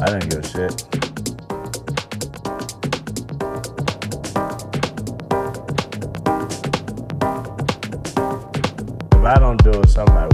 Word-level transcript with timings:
I 0.00 0.06
didn't 0.06 0.30
give 0.30 0.38
a 0.38 0.46
shit. 0.46 0.84
If 9.12 9.24
I 9.24 9.34
don't 9.40 9.62
do 9.64 9.70
it, 9.70 9.88
somebody 9.88 10.27